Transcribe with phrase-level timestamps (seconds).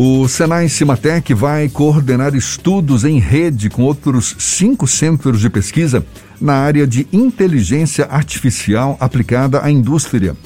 [0.00, 6.06] O Senai Cimatec vai coordenar estudos em rede com outros cinco centros de pesquisa
[6.40, 10.36] na área de inteligência artificial aplicada à indústria.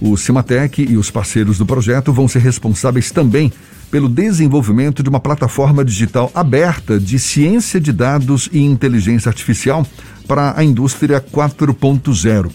[0.00, 3.52] O Cimatec e os parceiros do projeto vão ser responsáveis também
[3.88, 9.86] pelo desenvolvimento de uma plataforma digital aberta de ciência de dados e inteligência artificial
[10.26, 12.50] para a indústria 4.0.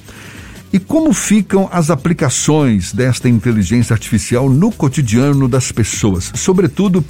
[0.74, 6.32] E como ficam as aplicações desta inteligência artificial no cotidiano das pessoas?
[6.34, 7.06] Sobretudo,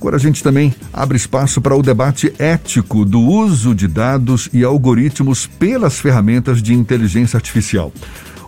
[0.00, 4.64] quando a gente também abre espaço para o debate ético do uso de dados e
[4.64, 7.92] algoritmos pelas ferramentas de inteligência artificial.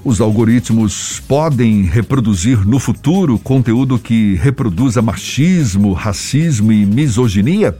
[0.02, 7.76] Os algoritmos podem reproduzir no futuro conteúdo que reproduza machismo, racismo e misoginia?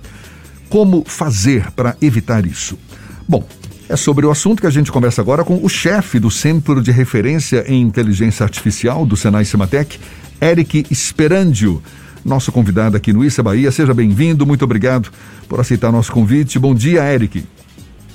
[0.69, 2.79] Como fazer para evitar isso?
[3.27, 3.49] Bom,
[3.89, 6.91] é sobre o assunto que a gente conversa agora com o chefe do Centro de
[6.91, 9.99] Referência em Inteligência Artificial do Senai Cimatec,
[10.41, 11.83] Eric Esperandio.
[12.23, 13.73] Nosso convidado aqui no Issa Bahia.
[13.73, 15.11] Seja bem-vindo, muito obrigado
[15.49, 16.59] por aceitar nosso convite.
[16.59, 17.43] Bom dia, Eric.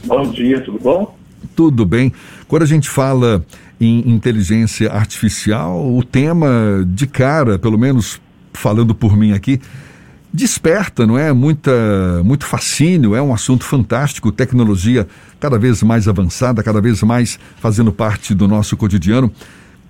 [0.05, 1.17] Bom dia, tudo bom?
[1.55, 2.13] Tudo bem.
[2.47, 3.43] Quando a gente fala
[3.81, 8.21] em inteligência artificial, o tema de cara, pelo menos
[8.53, 9.59] falando por mim aqui,
[10.33, 11.31] desperta, não é?
[11.31, 11.71] Muita,
[12.23, 15.07] muito fascínio, é um assunto fantástico, tecnologia
[15.39, 19.31] cada vez mais avançada, cada vez mais fazendo parte do nosso cotidiano.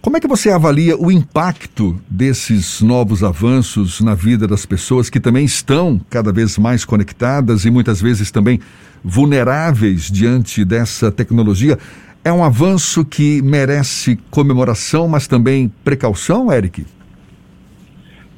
[0.02, 5.18] Como é que você avalia o impacto desses novos avanços na vida das pessoas que
[5.18, 8.60] também estão cada vez mais conectadas e muitas vezes também
[9.02, 11.80] vulneráveis diante dessa tecnologia?
[12.22, 16.86] É um avanço que merece comemoração, mas também precaução, Eric?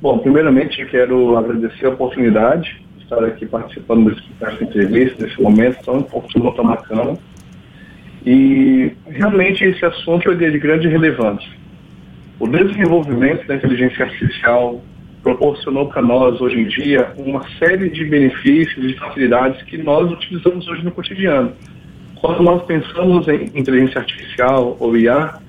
[0.05, 5.97] Bom, primeiramente quero agradecer a oportunidade de estar aqui participando dessa entrevista, nesse momento tão
[5.97, 7.17] oportuno, tão bacana.
[8.23, 11.49] E realmente esse assunto é de grande relevância.
[12.39, 14.79] O desenvolvimento da inteligência artificial
[15.23, 20.67] proporcionou para nós hoje em dia uma série de benefícios e facilidades que nós utilizamos
[20.67, 21.51] hoje no cotidiano.
[22.21, 25.41] Quando nós pensamos em inteligência artificial ou IA,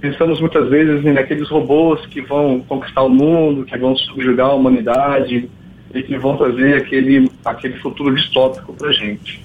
[0.00, 5.48] pensamos muitas vezes naqueles robôs que vão conquistar o mundo, que vão subjugar a humanidade
[5.94, 9.42] e que vão trazer aquele, aquele futuro distópico para a gente.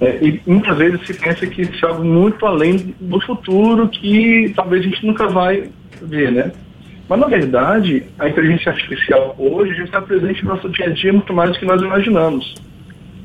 [0.00, 4.52] É, e muitas vezes se pensa que isso é algo muito além do futuro que
[4.54, 5.68] talvez a gente nunca vai
[6.00, 6.52] ver, né?
[7.08, 11.12] Mas, na verdade, a inteligência artificial hoje já está presente no nosso dia a dia
[11.12, 12.54] muito mais do que nós imaginamos.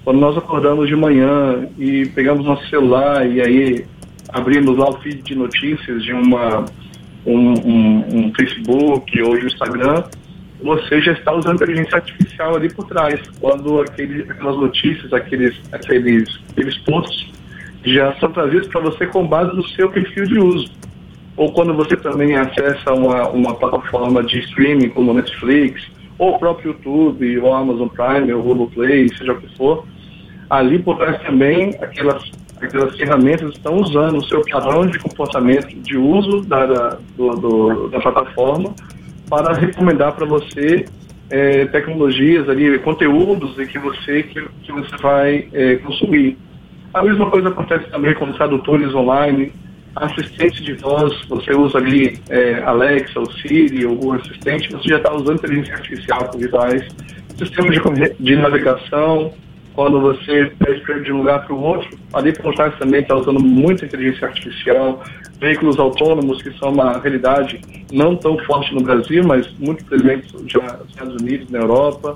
[0.03, 3.85] Quando nós acordamos de manhã e pegamos nosso celular e aí
[4.33, 6.65] abrimos lá o feed de notícias de uma,
[7.25, 10.03] um, um, um Facebook ou de Instagram,
[10.61, 13.19] você já está usando inteligência artificial ali por trás.
[13.39, 17.31] Quando aquele, aquelas notícias, aqueles, aqueles, aqueles posts
[17.85, 20.71] já são trazidos para você com base no seu perfil de uso.
[21.35, 25.83] Ou quando você também acessa uma, uma plataforma de streaming como Netflix,
[26.17, 29.85] ou o próprio YouTube, ou Amazon Prime, ou Google Play, seja o que for,
[30.49, 32.31] ali por trás também aquelas
[32.65, 37.87] aquelas ferramentas estão usando o seu padrão de comportamento de uso da, da, do, do,
[37.89, 38.73] da plataforma
[39.29, 40.85] para recomendar para você
[41.29, 46.37] é, tecnologias ali, conteúdos que você, que, que você vai é, consumir.
[46.93, 49.51] A mesma coisa acontece também com tradutores online,
[49.95, 55.13] assistentes de voz, você usa ali é, Alexa, ou Siri, Google Assistente, você já está
[55.13, 56.87] usando inteligência artificial por detrás,
[57.37, 59.33] sistemas de, de navegação,
[59.73, 63.15] quando você pede para de um lugar para o outro, ali por trás também está
[63.15, 65.03] usando muita inteligência artificial,
[65.39, 67.59] veículos autônomos que são uma realidade
[67.91, 72.13] não tão forte no Brasil, mas muito presente já nos Estados Unidos, na Europa.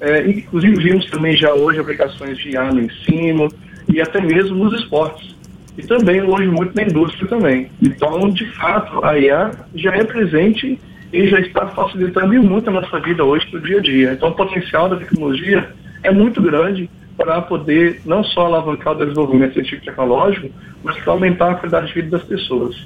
[0.00, 3.48] É, inclusive vimos também já hoje aplicações de IA no ensino
[3.92, 5.34] e até mesmo nos esportes.
[5.76, 7.68] E também hoje muito na indústria também.
[7.82, 10.78] Então, de fato, a IA já é presente
[11.12, 14.12] e já está facilitando muito a nossa vida hoje no dia a dia.
[14.12, 15.68] Então, o potencial da tecnologia
[16.04, 20.50] é muito grande para poder não só alavancar o desenvolvimento científico e tecnológico,
[20.82, 22.76] mas para aumentar a qualidade de vida das pessoas.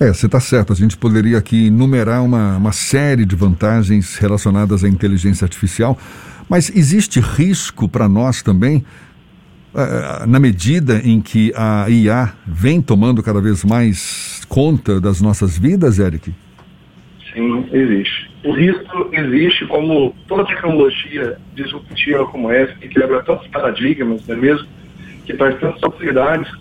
[0.00, 0.72] É, você está certo.
[0.72, 5.96] A gente poderia aqui enumerar uma, uma série de vantagens relacionadas à inteligência artificial,
[6.48, 8.84] mas existe risco para nós também,
[9.74, 15.58] uh, na medida em que a IA vem tomando cada vez mais conta das nossas
[15.58, 16.32] vidas, Eric?
[17.32, 18.13] Sim, existe.
[18.44, 24.38] O risco existe como toda tecnologia disruptiva como essa, que quebra tantos paradigmas, não é
[24.38, 24.68] mesmo?
[25.24, 26.52] Que traz tantas facilidades,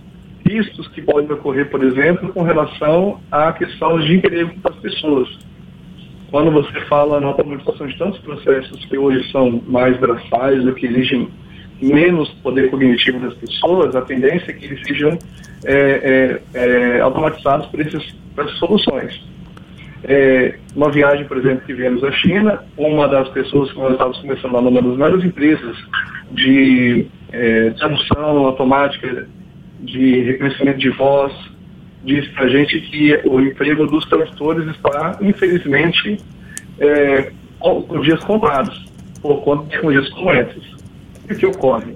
[0.48, 5.28] riscos que podem ocorrer, por exemplo, com relação à questão de emprego das pessoas.
[6.32, 10.86] Quando você fala na automatização de tantos processos que hoje são mais braçais, ou que
[10.86, 11.28] exigem
[11.82, 15.20] menos poder cognitivo das pessoas, a tendência é que eles sejam
[15.66, 18.14] é, é, é, automatizados por essas
[18.58, 19.33] soluções.
[20.04, 24.18] É, uma viagem, por exemplo, que viemos da China, uma das pessoas que nós estávamos
[24.20, 25.78] começando lá numa das maiores empresas
[26.32, 29.28] de é, tradução automática,
[29.80, 31.34] de reconhecimento de voz,
[32.04, 36.18] disse para a gente que o emprego dos tradutores está, infelizmente,
[36.80, 38.86] é, com dias contados,
[39.22, 40.64] por conta de como essas.
[41.30, 41.96] O que ocorre?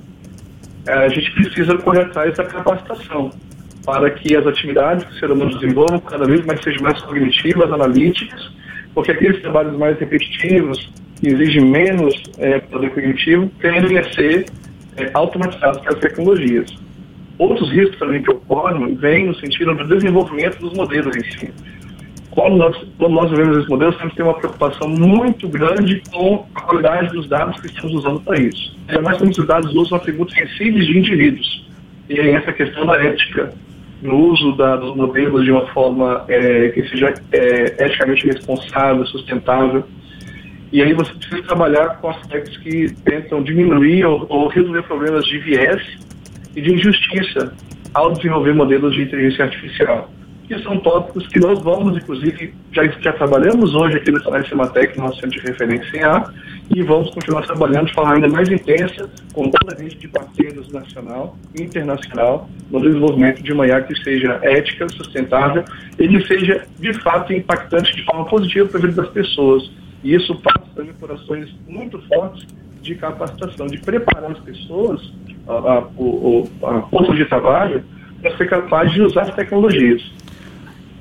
[0.88, 3.32] É, a gente precisa correr atrás da capacitação
[3.88, 7.72] para que as atividades que o ser humano desenvolva cada vez mais sejam mais cognitivas,
[7.72, 8.52] analíticas,
[8.94, 14.46] porque aqueles trabalhos mais repetitivos, que exigem menos é, poder cognitivo, tendem a ser
[14.98, 16.70] é, automatizados pelas tecnologias.
[17.40, 21.54] Outros riscos também que ocorrem vêm no sentido do desenvolvimento dos modelos em si.
[22.32, 26.62] Quando nós, quando nós esses modelos, temos que ter uma preocupação muito grande com a
[26.62, 28.78] qualidade dos dados que estamos usando para isso.
[28.90, 31.68] Ainda mais quando os dados usam atributos sensíveis de indivíduos.
[32.10, 33.54] E aí essa questão da ética
[34.02, 39.84] no uso da, dos modelos de uma forma é, que seja é, eticamente responsável, sustentável.
[40.72, 45.40] E aí você precisa trabalhar com aspectos que tentam diminuir ou, ou resolver problemas de
[45.40, 45.82] viés
[46.56, 47.54] e de injustiça
[47.94, 50.10] ao desenvolver modelos de inteligência artificial
[50.48, 54.98] que são tópicos que nós vamos, inclusive, já, já trabalhamos hoje aqui no Sinai Cimatec,
[54.98, 56.32] nosso centro de referência em A,
[56.74, 60.72] e vamos continuar trabalhando de forma ainda mais intensa com toda a rede de parceiros
[60.72, 65.64] nacional e internacional no desenvolvimento de uma IA que seja ética, sustentável
[65.98, 69.72] e que seja, de fato, impactante de forma positiva para a vida das pessoas.
[70.04, 72.46] E isso passa também por ações muito fortes
[72.82, 75.14] de capacitação, de preparar as pessoas,
[75.48, 77.84] a, a, a, de trabalho,
[78.22, 80.02] para ser capaz de usar as tecnologias.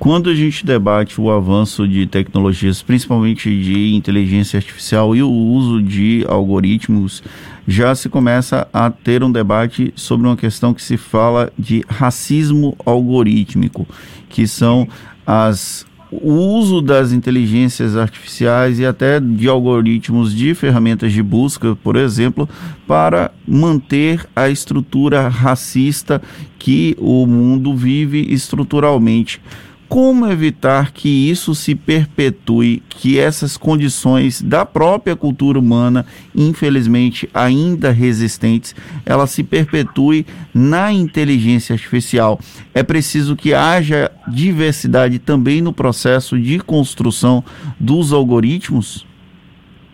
[0.07, 5.83] Quando a gente debate o avanço de tecnologias, principalmente de inteligência artificial e o uso
[5.83, 7.25] de algoritmos,
[7.67, 12.77] já se começa a ter um debate sobre uma questão que se fala de racismo
[12.87, 13.85] algorítmico,
[14.29, 14.87] que são
[15.27, 21.97] as o uso das inteligências artificiais e até de algoritmos de ferramentas de busca, por
[21.97, 22.49] exemplo,
[22.87, 26.23] para manter a estrutura racista
[26.61, 29.41] que o mundo vive estruturalmente.
[29.89, 36.05] Como evitar que isso se perpetue, que essas condições da própria cultura humana,
[36.35, 38.75] infelizmente ainda resistentes,
[39.05, 42.41] ela se perpetue na inteligência artificial?
[42.75, 47.45] É preciso que haja diversidade também no processo de construção
[47.79, 49.07] dos algoritmos?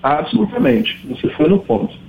[0.03, 2.02] Absolutamente, você foi no ponto.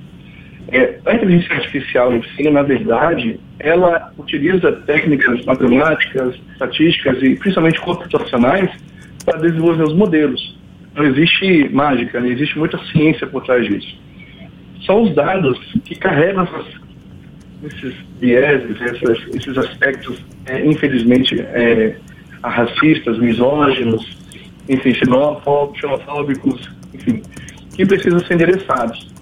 [1.05, 8.71] A inteligência artificial em si, na verdade, ela utiliza técnicas matemáticas, estatísticas e principalmente computacionais
[9.23, 10.57] para desenvolver os modelos.
[10.95, 13.95] Não existe mágica, não existe muita ciência por trás disso.
[14.85, 16.65] São os dados que carregam essas,
[17.63, 21.97] esses vieses, esses, esses aspectos, é, infelizmente, é,
[22.43, 24.17] racistas, misóginos,
[24.67, 27.21] enfim, xenofóbicos, enfim,
[27.75, 29.12] que precisam ser endereçados.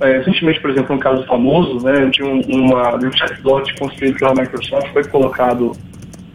[0.00, 4.34] É, recentemente, por exemplo, um caso famoso, né, de um, uma, um chatbot construído pela
[4.34, 5.72] Microsoft foi colocado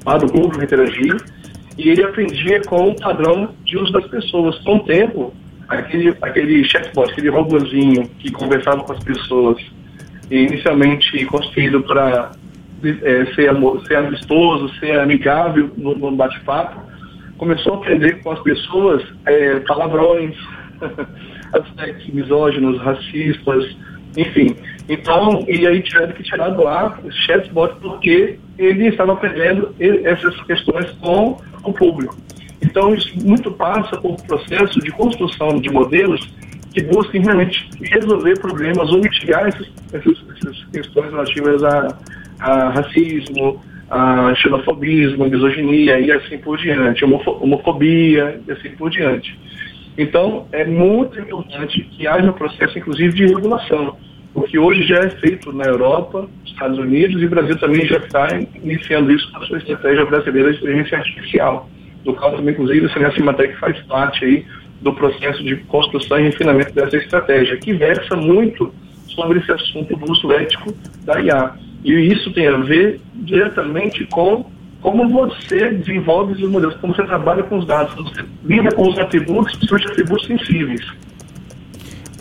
[0.05, 1.17] lá do Google interagir
[1.77, 4.57] e ele aprendia com o padrão de uso das pessoas.
[4.59, 5.33] Com o tempo,
[5.67, 9.57] aquele, aquele chatbot, aquele robôzinho que conversava com as pessoas,
[10.29, 12.31] inicialmente construído para
[12.83, 13.51] é, ser,
[13.87, 16.81] ser amistoso, ser amigável no, no bate-papo,
[17.37, 20.35] começou a aprender com as pessoas é, palavrões,
[21.55, 23.75] aspectos misóginos, racistas,
[24.17, 24.55] enfim.
[24.87, 30.39] Então, e aí tiveram que tirar do ar o chatbot porque ele estava aprendendo essas
[30.43, 32.15] questões com o público.
[32.61, 36.29] Então, isso muito passa por um processo de construção de modelos
[36.73, 41.97] que busquem realmente resolver problemas ou mitigar essas, essas, essas questões relativas a,
[42.39, 49.37] a racismo, a xenofobismo, misoginia e assim por diante, homofobia e assim por diante.
[49.97, 53.97] Então, é muito importante que haja um processo, inclusive, de regulação,
[54.33, 58.27] o que hoje já é feito na Europa, Estados Unidos e Brasil também já está
[58.61, 61.69] iniciando isso com a sua estratégia brasileira de inteligência artificial,
[62.03, 64.45] do qual também, inclusive, o Cinematec faz parte aí
[64.81, 68.73] do processo de construção e refinamento dessa estratégia, que versa muito
[69.07, 70.73] sobre esse assunto do uso ético
[71.05, 71.53] da IA.
[71.85, 74.45] E isso tem a ver diretamente com
[74.85, 78.99] como você desenvolve os modelos, como você trabalha com os dados, você lida com os
[78.99, 80.85] atributos, principalmente atributos sensíveis.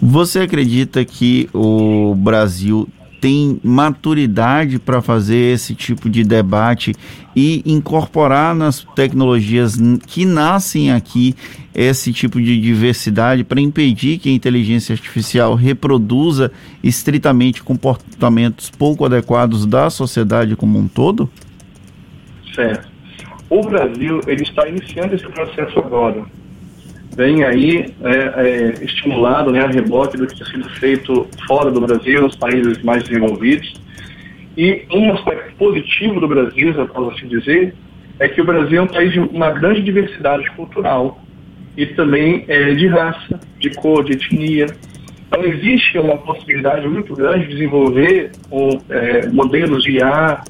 [0.01, 2.89] Você acredita que o Brasil
[3.21, 6.95] tem maturidade para fazer esse tipo de debate
[7.37, 11.35] e incorporar nas tecnologias que nascem aqui
[11.75, 16.51] esse tipo de diversidade para impedir que a inteligência artificial reproduza
[16.83, 21.29] estritamente comportamentos pouco adequados da sociedade como um todo?
[23.51, 26.25] O Brasil ele está iniciando esse processo agora.
[27.17, 31.81] vem aí é, é, estimulado né, a reboque do que tem sido feito fora do
[31.81, 33.75] Brasil, nos países mais desenvolvidos.
[34.57, 37.75] E um aspecto positivo do Brasil, eu posso assim dizer,
[38.19, 41.21] é que o Brasil é um país de uma grande diversidade cultural
[41.77, 44.67] e também é, de raça, de cor, de etnia.
[45.27, 48.31] Então existe uma possibilidade muito grande de desenvolver
[48.89, 50.43] é, modelos de IA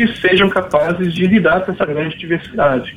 [0.00, 2.96] que sejam capazes de lidar com essa grande diversidade.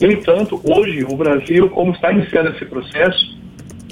[0.00, 3.38] No entanto, hoje o Brasil, como está iniciando esse processo,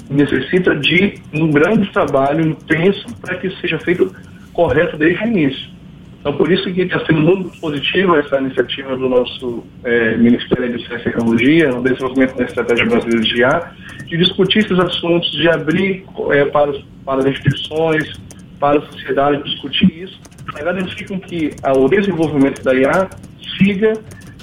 [0.09, 4.13] necessita de um grande trabalho intenso para que seja feito
[4.51, 5.75] correto desde o início.
[6.19, 10.85] Então, por isso que está sendo muito positivo essa iniciativa do nosso é, Ministério de
[10.85, 13.71] Ciência e Tecnologia, no desenvolvimento da Estratégia Brasileira de IA,
[14.07, 16.73] de discutir esses assuntos, de abrir é, para,
[17.05, 18.11] para as instituições,
[18.59, 20.19] para a sociedade, discutir isso,
[20.53, 23.09] garantir que o desenvolvimento da IA
[23.57, 23.93] siga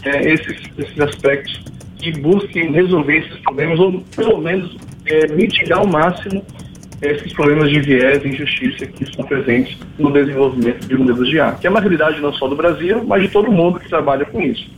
[0.05, 1.63] é, esses, esses aspectos
[1.99, 6.45] que busquem resolver esses problemas, ou pelo menos é, mitigar ao máximo
[7.01, 11.59] esses problemas de viés e injustiça que estão presentes no desenvolvimento de modelos de ar,
[11.59, 14.41] que é uma realidade não só do Brasil, mas de todo mundo que trabalha com
[14.41, 14.71] isso.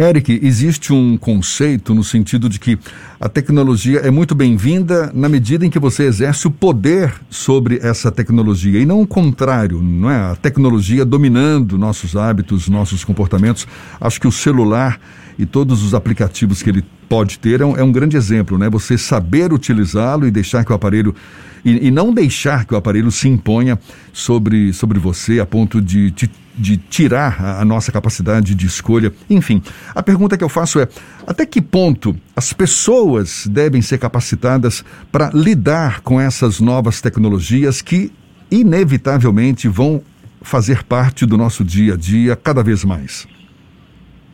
[0.00, 2.78] Eric, existe um conceito no sentido de que
[3.20, 8.10] a tecnologia é muito bem-vinda na medida em que você exerce o poder sobre essa
[8.10, 10.32] tecnologia e não o contrário, não é?
[10.32, 13.68] A tecnologia dominando nossos hábitos, nossos comportamentos.
[14.00, 14.98] Acho que o celular
[15.38, 18.70] e todos os aplicativos que ele pode ter é um, é um grande exemplo, né?
[18.70, 21.14] Você saber utilizá-lo e deixar que o aparelho
[21.62, 23.78] e, e, não deixar que o aparelho se imponha
[24.14, 29.12] sobre, sobre você a ponto de, de, de tirar a, a, nossa capacidade de escolha.
[29.28, 29.62] Enfim,
[29.94, 30.88] a pergunta que eu faço é:
[31.26, 38.12] até que ponto as pessoas devem ser capacitadas para lidar com essas novas tecnologias que
[38.50, 40.02] inevitavelmente vão
[40.42, 43.28] fazer parte do nosso dia a dia cada vez mais?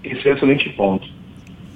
[0.03, 1.07] Esse é um excelente ponto.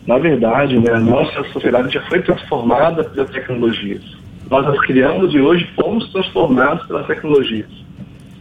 [0.07, 4.03] Na verdade, né, a nossa sociedade já foi transformada pelas tecnologias.
[4.51, 7.69] Nós as criamos e hoje fomos transformados pelas tecnologias.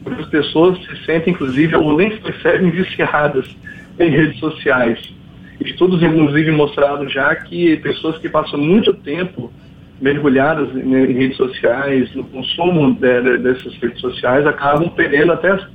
[0.05, 3.55] Muitas pessoas se sentem, inclusive, ou nem se percebem viciadas
[3.99, 5.13] em redes sociais.
[5.59, 9.51] Estudos, inclusive, mostraram já que pessoas que passam muito tempo
[10.01, 15.67] mergulhadas em redes sociais, no consumo dessas redes sociais, acabam perdendo até as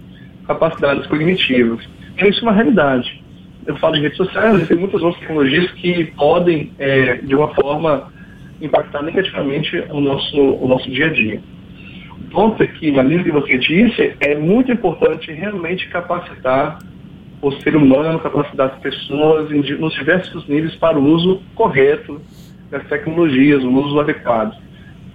[0.47, 1.87] capacidades cognitivas.
[2.15, 3.25] Então, isso é uma realidade
[3.67, 8.13] eu falo de redes sociais, tem muitas outras tecnologias que podem, é, de uma forma,
[8.61, 11.41] impactar negativamente o nosso, o nosso dia a dia.
[12.35, 16.81] Ponto é que, na linha que você disse, é muito importante realmente capacitar
[17.41, 22.21] o ser humano, capacitar as pessoas nos diversos níveis para o uso correto
[22.71, 24.57] das tecnologias, o uso adequado.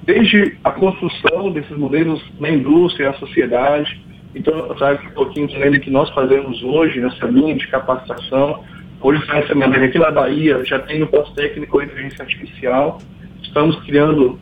[0.03, 4.01] Desde a construção desses modelos na indústria, na sociedade,
[4.33, 8.63] então, eu trago um pouquinho também que nós fazemos hoje nessa linha de capacitação.
[9.01, 12.99] Hoje, essa maneira aqui na Bahia, já tem o pós-técnico em inteligência artificial.
[13.41, 14.39] Estamos criando,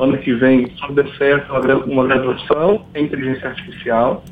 [0.00, 1.52] ano que vem, se tudo der certo,
[1.86, 4.24] uma graduação em inteligência artificial.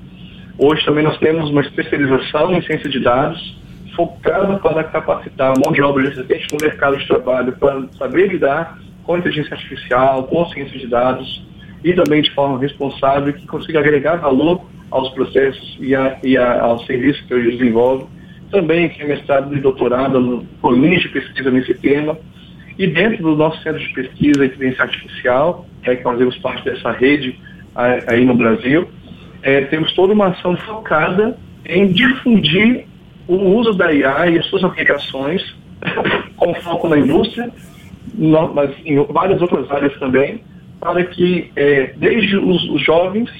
[0.58, 3.58] Hoje também nós temos uma especialização em ciência de dados,
[3.94, 8.78] focada para capacitar a mão de obra existente no mercado de trabalho, para saber lidar
[9.04, 11.46] com inteligência artificial, com ciência de dados,
[11.84, 16.62] e também de forma responsável, que consiga agregar valor aos processos e, a, e a,
[16.62, 18.08] aos serviços que eu desenvolvo.
[18.50, 22.16] Também tenho mestrado e doutorado no, por linhas de pesquisa nesse tema.
[22.78, 26.92] E dentro do nosso centro de pesquisa inteligência artificial, é que nós fazemos parte dessa
[26.92, 27.38] rede
[28.06, 28.88] aí no Brasil,
[29.42, 32.86] é, temos toda uma ação focada em difundir
[33.26, 35.42] o uso da IA e as suas aplicações,
[36.36, 37.50] com foco na indústria,
[38.14, 40.42] no, mas em várias outras áreas também,
[40.80, 43.30] para que é, desde os, os jovens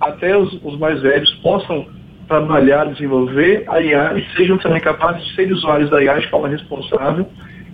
[0.00, 1.86] até os, os mais velhos possam
[2.26, 6.48] trabalhar, desenvolver a IA e sejam também capazes de ser usuários da IA de forma
[6.48, 7.26] responsável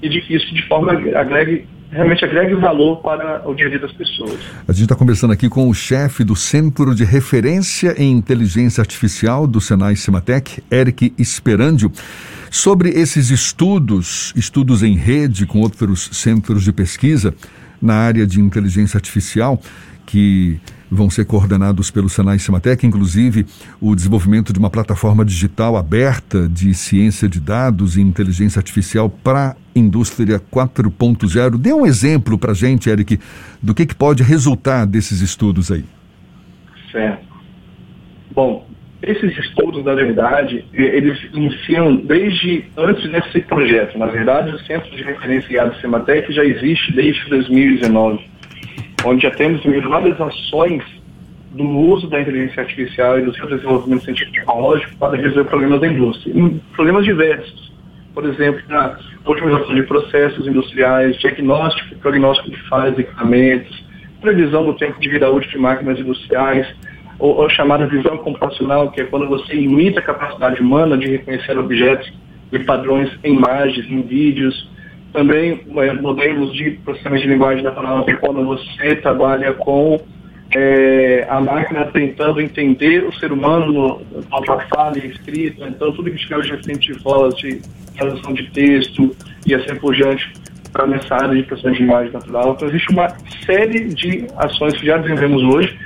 [0.05, 3.79] e de que isso de forma agregue realmente agregue valor para o dia a dia
[3.79, 4.39] das pessoas.
[4.67, 9.47] A gente está conversando aqui com o chefe do Centro de Referência em Inteligência Artificial
[9.47, 11.93] do Senai Cimatec, Eric Esperandio,
[12.51, 17.33] sobre esses estudos, estudos em rede com outros centros de pesquisa
[17.81, 19.61] na área de inteligência artificial
[20.05, 20.61] que
[20.95, 23.47] vão ser coordenados pelo Senai Cimatec, inclusive
[23.81, 29.57] o desenvolvimento de uma plataforma digital aberta de ciência de dados e inteligência artificial para
[29.75, 31.59] indústria 4.0.
[31.59, 33.19] Dê um exemplo para a gente, Eric,
[33.63, 35.85] do que, que pode resultar desses estudos aí.
[36.91, 37.25] Certo.
[38.33, 38.67] Bom,
[39.03, 43.99] esses estudos, na verdade, eles iniciam desde antes desse projeto.
[43.99, 48.34] Na verdade, o Centro de Referência do Cimatec já existe desde 2019
[49.05, 50.83] onde já temos várias ações
[51.53, 55.87] do uso da inteligência artificial e do seu desenvolvimento científico tecnológico para resolver problemas da
[55.87, 57.73] indústria, em problemas diversos.
[58.13, 58.63] Por exemplo,
[59.25, 63.85] otimização de processos industriais, diagnóstico prognóstico de falhas de equipamentos,
[64.21, 66.67] previsão do tempo de vida útil de máquinas industriais,
[67.19, 71.57] ou, ou chamada visão computacional, que é quando você imita a capacidade humana de reconhecer
[71.59, 72.13] objetos
[72.53, 74.69] e padrões em imagens, em vídeos.
[75.15, 79.99] Também é, modelos de processamento de linguagem natural, quando você trabalha com
[80.53, 86.17] é, a máquina tentando entender o ser humano na fala e escrita, então tudo que
[86.17, 87.63] tiver de voz, de
[87.97, 89.15] tradução de texto
[89.47, 90.33] e assim por diante
[90.73, 92.55] para nessa área de processamento de imagem natural.
[92.57, 93.09] Então existe uma
[93.47, 95.79] série de ações que já desenvolvemos hoje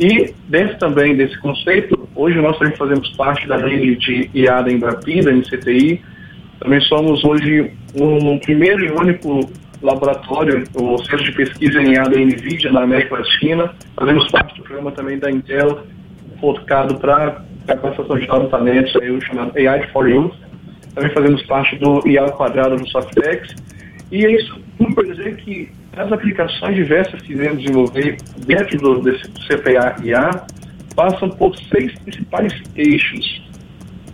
[0.00, 4.72] e dentro também desse conceito, hoje nós também fazemos parte da rede de IA da
[4.72, 6.00] Embrapida, NCTI,
[6.60, 9.50] também somos hoje um primeiro e único
[9.82, 14.92] laboratório, o centro de pesquisa em da NVIDIA na América Latina, fazemos parte do programa
[14.92, 15.84] também da Intel,
[16.38, 20.34] focado para capacitação de talentos, aí, o chamado AI for Youth,
[20.94, 23.54] também fazemos parte do IA quadrado no Softex,
[24.12, 24.60] e é isso
[24.94, 30.44] por dizer que as aplicações diversas que iremos desenvolver dentro do, desse CPA IA
[30.94, 33.42] passam por seis principais eixos.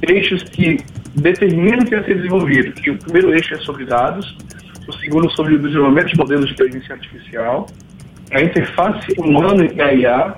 [0.03, 0.79] Eixos que
[1.17, 2.73] determinam que vai ser desenvolvido.
[2.73, 4.37] Que o primeiro eixo é sobre dados,
[4.87, 7.67] o segundo sobre o desenvolvimento de modelos de inteligência artificial,
[8.33, 10.37] a interface humana e a IA,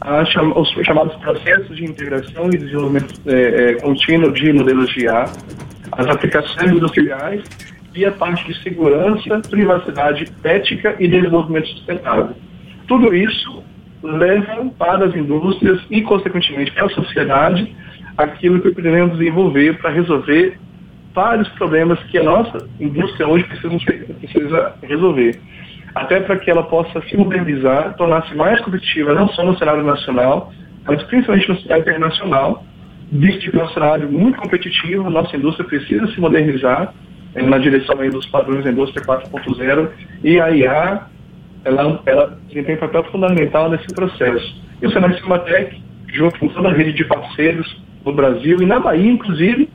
[0.00, 0.22] a
[0.58, 5.24] os chamados processos de integração e desenvolvimento é, é, contínuo de modelos de IA,
[5.92, 7.42] as aplicações industriais
[7.94, 12.36] e a parte de segurança, privacidade, ética e desenvolvimento sustentável.
[12.86, 13.62] Tudo isso
[14.02, 17.74] leva para as indústrias e, consequentemente, para a sociedade
[18.16, 20.58] aquilo que pretendemos desenvolver para resolver
[21.14, 25.40] vários problemas que a nossa indústria hoje precisa, resolver.
[25.94, 30.52] Até para que ela possa se modernizar, tornar-se mais competitiva, não só no cenário nacional,
[30.86, 32.64] mas principalmente no cenário internacional,
[33.10, 36.92] visto que é um cenário muito competitivo, nossa indústria precisa se modernizar
[37.34, 39.88] na direção dos padrões da indústria 4.0
[40.22, 41.06] e a IA
[41.64, 44.62] ela, ela um papel fundamental nesse processo.
[44.80, 45.82] E o Senado Cimatec,
[46.12, 49.68] junto com toda a rede de parceiros no Brasil e na Bahia, inclusive,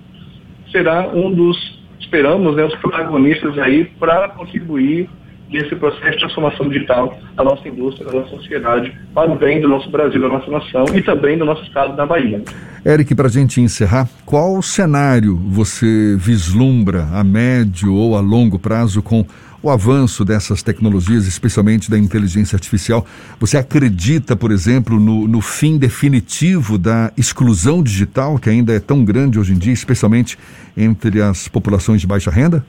[0.71, 1.57] será um dos,
[1.99, 5.09] esperamos, né, os protagonistas aí para contribuir
[5.51, 9.67] nesse processo de transformação digital da nossa indústria, da nossa sociedade, para o bem do
[9.67, 12.41] nosso Brasil, da nossa nação e também do nosso estado da Bahia.
[12.85, 19.03] Eric, para a gente encerrar, qual cenário você vislumbra a médio ou a longo prazo
[19.03, 19.25] com
[19.63, 23.05] o avanço dessas tecnologias, especialmente da inteligência artificial?
[23.39, 29.05] Você acredita, por exemplo, no, no, fim definitivo da exclusão digital, que ainda é tão
[29.05, 30.37] grande hoje em dia, especialmente
[30.75, 32.65] entre as populações de baixa renda?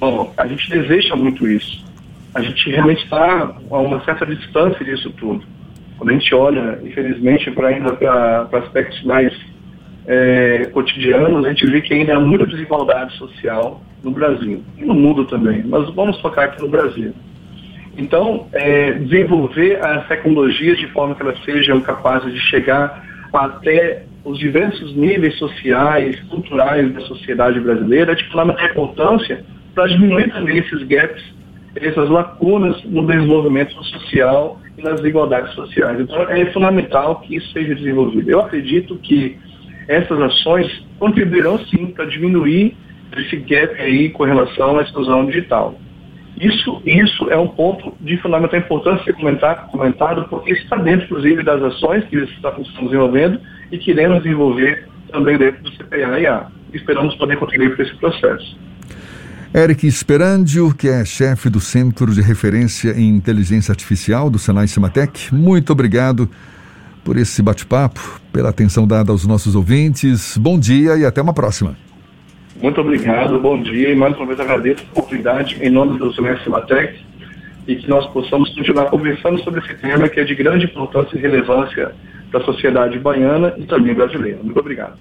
[0.00, 1.84] Bom, a gente deseja muito isso.
[2.34, 5.42] A gente realmente está a uma certa distância disso tudo.
[5.96, 9.32] Quando a gente olha, infelizmente, para ainda para aspectos mais
[10.06, 14.94] é, cotidianos, a gente vê que ainda há muita desigualdade social no Brasil e no
[14.94, 15.64] mundo também.
[15.64, 17.12] Mas vamos focar aqui no Brasil.
[17.96, 24.38] Então, é, desenvolver as tecnologias de forma que elas sejam capazes de chegar até os
[24.38, 29.44] diversos níveis sociais, culturais da sociedade brasileira é de fundamental importância
[29.78, 31.22] para diminuir também esses gaps,
[31.76, 36.00] essas lacunas no desenvolvimento social e nas desigualdades sociais.
[36.00, 38.28] Então, é fundamental que isso seja desenvolvido.
[38.28, 39.38] Eu acredito que
[39.86, 42.76] essas ações contribuirão sim para diminuir
[43.16, 45.78] esse gap aí com relação à exclusão digital.
[46.40, 51.44] Isso, isso é um ponto de fundamental importância ser comentar, comentado, porque está dentro, inclusive,
[51.44, 56.48] das ações que estamos desenvolvendo e que iremos desenvolver também dentro do CPA-IA.
[56.74, 58.58] Esperamos poder contribuir para esse processo.
[59.54, 65.34] Eric Esperandio, que é chefe do Centro de Referência em Inteligência Artificial do Senai Cimatec,
[65.34, 66.28] muito obrigado
[67.02, 70.36] por esse bate-papo, pela atenção dada aos nossos ouvintes.
[70.36, 71.74] Bom dia e até uma próxima.
[72.62, 76.38] Muito obrigado, bom dia e mais uma vez agradeço a oportunidade em nome do Senai
[76.44, 77.00] Cimatec
[77.66, 81.20] e que nós possamos continuar conversando sobre esse tema que é de grande importância e
[81.22, 81.92] relevância
[82.30, 84.40] para a sociedade baiana e também brasileira.
[84.42, 84.98] Muito obrigado.